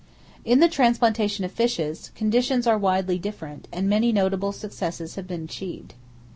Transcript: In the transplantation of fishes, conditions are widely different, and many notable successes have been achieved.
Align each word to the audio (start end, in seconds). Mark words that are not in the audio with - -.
In 0.43 0.59
the 0.61 0.67
transplantation 0.67 1.45
of 1.45 1.51
fishes, 1.51 2.09
conditions 2.15 2.65
are 2.65 2.75
widely 2.79 3.19
different, 3.19 3.67
and 3.71 3.87
many 3.87 4.11
notable 4.11 4.51
successes 4.51 5.13
have 5.13 5.27
been 5.27 5.43
achieved. 5.43 5.93